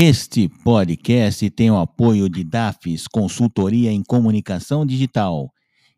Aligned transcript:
Este 0.00 0.48
podcast 0.48 1.50
tem 1.50 1.72
o 1.72 1.76
apoio 1.76 2.28
de 2.28 2.44
DAFs 2.44 3.08
Consultoria 3.08 3.90
em 3.90 4.00
Comunicação 4.00 4.86
Digital 4.86 5.52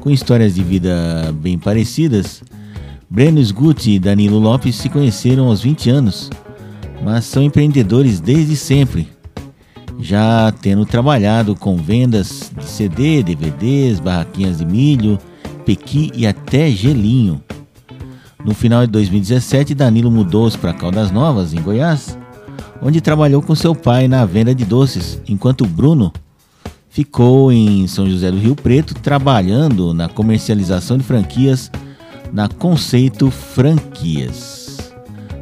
Com 0.00 0.10
histórias 0.10 0.54
de 0.54 0.62
vida 0.62 1.32
bem 1.34 1.58
parecidas, 1.58 2.42
Breno 3.12 3.40
Sgutti 3.40 3.90
e 3.90 3.98
Danilo 3.98 4.38
Lopes 4.38 4.74
se 4.74 4.88
conheceram 4.88 5.48
aos 5.48 5.60
20 5.60 5.90
anos, 5.90 6.30
mas 7.04 7.26
são 7.26 7.42
empreendedores 7.42 8.18
desde 8.20 8.56
sempre, 8.56 9.06
já 10.00 10.50
tendo 10.62 10.86
trabalhado 10.86 11.54
com 11.54 11.76
vendas 11.76 12.50
de 12.58 12.64
CD, 12.64 13.22
DVDs, 13.22 14.00
barraquinhas 14.00 14.56
de 14.56 14.64
milho, 14.64 15.18
pequi 15.66 16.10
e 16.14 16.26
até 16.26 16.70
gelinho. 16.70 17.38
No 18.42 18.54
final 18.54 18.86
de 18.86 18.92
2017, 18.92 19.74
Danilo 19.74 20.10
mudou-se 20.10 20.56
para 20.56 20.72
Caldas 20.72 21.10
Novas, 21.10 21.52
em 21.52 21.60
Goiás, 21.60 22.16
onde 22.80 23.02
trabalhou 23.02 23.42
com 23.42 23.54
seu 23.54 23.74
pai 23.74 24.08
na 24.08 24.24
venda 24.24 24.54
de 24.54 24.64
doces, 24.64 25.20
enquanto 25.28 25.66
Bruno 25.66 26.10
ficou 26.88 27.52
em 27.52 27.86
São 27.86 28.08
José 28.08 28.30
do 28.30 28.38
Rio 28.38 28.56
Preto 28.56 28.94
trabalhando 28.94 29.92
na 29.92 30.08
comercialização 30.08 30.96
de 30.96 31.04
franquias 31.04 31.70
na 32.32 32.48
Conceito 32.48 33.30
Franquias. 33.30 34.92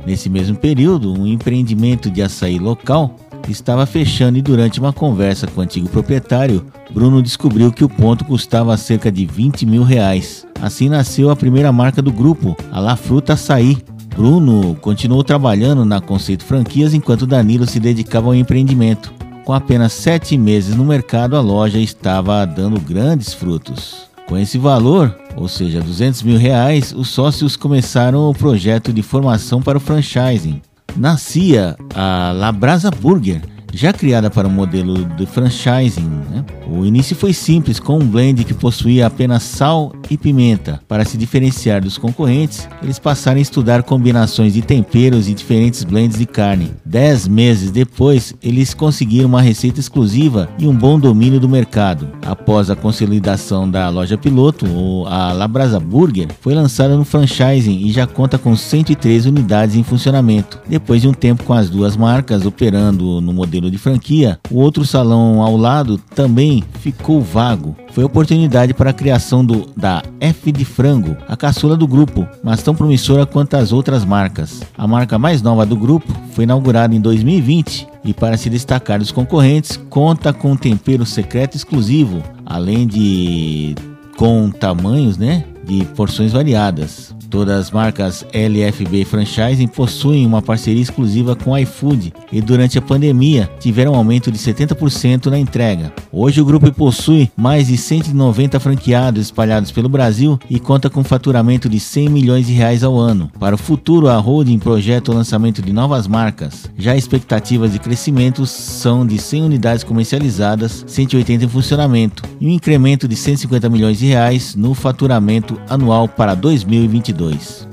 Nesse 0.04 0.28
mesmo 0.28 0.56
período, 0.56 1.12
um 1.12 1.26
empreendimento 1.26 2.10
de 2.10 2.22
açaí 2.22 2.58
local 2.58 3.14
estava 3.48 3.86
fechando 3.86 4.38
e 4.38 4.42
durante 4.42 4.80
uma 4.80 4.92
conversa 4.92 5.46
com 5.46 5.60
o 5.60 5.64
antigo 5.64 5.88
proprietário, 5.88 6.64
Bruno 6.90 7.22
descobriu 7.22 7.72
que 7.72 7.84
o 7.84 7.88
ponto 7.88 8.24
custava 8.24 8.76
cerca 8.76 9.10
de 9.10 9.26
20 9.26 9.66
mil 9.66 9.82
reais. 9.82 10.46
Assim 10.60 10.88
nasceu 10.88 11.30
a 11.30 11.36
primeira 11.36 11.72
marca 11.72 12.02
do 12.02 12.12
grupo, 12.12 12.56
a 12.70 12.80
La 12.80 12.96
Fruta 12.96 13.34
Açaí. 13.34 13.78
Bruno 14.14 14.76
continuou 14.80 15.22
trabalhando 15.22 15.84
na 15.84 16.00
Conceito 16.00 16.44
Franquias 16.44 16.92
enquanto 16.92 17.26
Danilo 17.26 17.66
se 17.66 17.80
dedicava 17.80 18.28
ao 18.28 18.34
empreendimento. 18.34 19.12
Com 19.44 19.52
apenas 19.52 19.92
sete 19.92 20.36
meses 20.36 20.76
no 20.76 20.84
mercado, 20.84 21.36
a 21.36 21.40
loja 21.40 21.78
estava 21.78 22.44
dando 22.44 22.80
grandes 22.80 23.32
frutos. 23.32 24.09
Com 24.30 24.38
esse 24.38 24.58
valor, 24.58 25.18
ou 25.34 25.48
seja, 25.48 25.80
200 25.80 26.22
mil 26.22 26.38
reais, 26.38 26.94
os 26.96 27.08
sócios 27.08 27.56
começaram 27.56 28.30
o 28.30 28.32
projeto 28.32 28.92
de 28.92 29.02
formação 29.02 29.60
para 29.60 29.76
o 29.76 29.80
franchising. 29.80 30.62
Nascia 30.96 31.76
a 31.92 32.30
Labrasa 32.32 32.92
Burger, 32.92 33.42
já 33.72 33.92
criada 33.92 34.30
para 34.30 34.48
o 34.48 34.50
modelo 34.50 35.04
de 35.04 35.26
franchising. 35.26 36.08
Né? 36.30 36.44
O 36.68 36.84
início 36.84 37.16
foi 37.16 37.32
simples, 37.32 37.80
com 37.80 37.98
um 37.98 38.06
blend 38.06 38.44
que 38.44 38.54
possuía 38.54 39.06
apenas 39.06 39.42
sal 39.42 39.92
e 40.08 40.16
pimenta. 40.16 40.80
Para 40.86 41.04
se 41.04 41.16
diferenciar 41.16 41.82
dos 41.82 41.98
concorrentes, 41.98 42.68
eles 42.82 42.98
passaram 42.98 43.38
a 43.38 43.42
estudar 43.42 43.82
combinações 43.82 44.52
de 44.54 44.62
temperos 44.62 45.28
e 45.28 45.34
diferentes 45.34 45.84
blends 45.84 46.18
de 46.18 46.26
carne. 46.26 46.72
Dez 46.84 47.26
meses 47.26 47.70
depois, 47.70 48.34
eles 48.42 48.74
conseguiram 48.74 49.28
uma 49.28 49.42
receita 49.42 49.80
exclusiva 49.80 50.48
e 50.58 50.66
um 50.66 50.74
bom 50.74 50.98
domínio 50.98 51.40
do 51.40 51.48
mercado. 51.48 52.08
Após 52.26 52.70
a 52.70 52.76
consolidação 52.76 53.70
da 53.70 53.88
loja 53.88 54.16
piloto, 54.16 54.66
a 55.06 55.32
Labrasa 55.32 55.80
Burger 55.80 56.28
foi 56.40 56.54
lançada 56.54 56.96
no 56.96 57.04
franchising 57.04 57.80
e 57.86 57.92
já 57.92 58.06
conta 58.06 58.38
com 58.38 58.54
103 58.56 59.26
unidades 59.26 59.76
em 59.76 59.82
funcionamento. 59.82 60.60
Depois 60.68 61.02
de 61.02 61.08
um 61.08 61.12
tempo 61.12 61.44
com 61.44 61.52
as 61.52 61.68
duas 61.68 61.96
marcas 61.96 62.46
operando 62.46 63.20
no 63.20 63.32
modelo 63.32 63.59
modelo 63.60 63.70
de 63.70 63.78
franquia, 63.78 64.40
o 64.50 64.58
outro 64.58 64.84
salão 64.86 65.42
ao 65.42 65.56
lado 65.56 65.98
também 66.14 66.64
ficou 66.80 67.20
vago. 67.20 67.76
Foi 67.92 68.02
oportunidade 68.02 68.72
para 68.72 68.90
a 68.90 68.94
criação 68.94 69.44
do, 69.44 69.68
da 69.76 70.02
F 70.18 70.50
de 70.50 70.64
Frango, 70.64 71.16
a 71.28 71.36
caçula 71.36 71.76
do 71.76 71.86
grupo, 71.86 72.26
mas 72.42 72.62
tão 72.62 72.74
promissora 72.74 73.26
quanto 73.26 73.54
as 73.54 73.72
outras 73.72 74.04
marcas. 74.04 74.62
A 74.76 74.86
marca 74.86 75.18
mais 75.18 75.42
nova 75.42 75.66
do 75.66 75.76
grupo 75.76 76.10
foi 76.32 76.44
inaugurada 76.44 76.94
em 76.94 77.00
2020 77.00 77.86
e, 78.04 78.14
para 78.14 78.36
se 78.36 78.48
destacar 78.48 78.98
dos 78.98 79.12
concorrentes, 79.12 79.78
conta 79.90 80.32
com 80.32 80.52
um 80.52 80.56
tempero 80.56 81.04
secreto 81.04 81.56
exclusivo, 81.56 82.22
além 82.46 82.86
de 82.86 83.74
com 84.16 84.50
tamanhos, 84.50 85.16
né, 85.16 85.44
de 85.64 85.84
porções 85.96 86.32
variadas. 86.32 87.14
Todas 87.30 87.60
as 87.60 87.70
marcas 87.70 88.26
LFB 88.32 89.04
Franchising 89.04 89.68
possuem 89.68 90.26
uma 90.26 90.42
parceria 90.42 90.82
exclusiva 90.82 91.36
com 91.36 91.56
iFood 91.56 92.12
e 92.32 92.40
durante 92.40 92.76
a 92.76 92.82
pandemia 92.82 93.48
tiveram 93.60 93.92
um 93.92 93.94
aumento 93.94 94.32
de 94.32 94.38
70% 94.38 95.26
na 95.26 95.38
entrega. 95.38 95.92
Hoje 96.10 96.40
o 96.40 96.44
grupo 96.44 96.72
possui 96.72 97.30
mais 97.36 97.68
de 97.68 97.76
190 97.76 98.58
franqueados 98.58 99.26
espalhados 99.26 99.70
pelo 99.70 99.88
Brasil 99.88 100.40
e 100.50 100.58
conta 100.58 100.90
com 100.90 101.04
faturamento 101.04 101.68
de 101.68 101.78
100 101.78 102.08
milhões 102.08 102.48
de 102.48 102.52
reais 102.52 102.82
ao 102.82 102.98
ano. 102.98 103.30
Para 103.38 103.54
o 103.54 103.58
futuro, 103.58 104.08
a 104.08 104.16
holding 104.16 104.58
projeta 104.58 105.12
o 105.12 105.14
lançamento 105.14 105.62
de 105.62 105.72
novas 105.72 106.08
marcas. 106.08 106.68
Já 106.76 106.96
expectativas 106.96 107.72
de 107.72 107.78
crescimento 107.78 108.44
são 108.44 109.06
de 109.06 109.18
100 109.18 109.44
unidades 109.44 109.84
comercializadas, 109.84 110.84
180 110.84 111.44
em 111.44 111.48
funcionamento 111.48 112.24
e 112.40 112.48
um 112.48 112.50
incremento 112.50 113.06
de 113.06 113.14
150 113.14 113.68
milhões 113.68 114.00
de 114.00 114.06
reais 114.06 114.56
no 114.56 114.74
faturamento 114.74 115.60
anual 115.68 116.08
para 116.08 116.34
2022. 116.34 117.19
2. 117.20 117.69